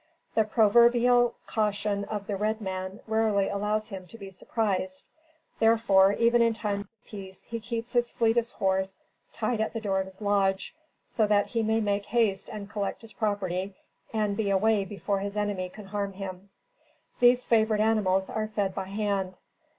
[0.33, 5.05] The proverbial caution of the red man rarely allows him to be surprised;
[5.59, 8.97] therefore, even in times of peace, he keeps his fleetest horse
[9.31, 10.73] tied at the door of his lodge,
[11.05, 13.75] so that he may make haste and collect his property,
[14.11, 16.49] and be away before his enemy can harm him.
[17.19, 19.35] These favorite animals are fed by hand.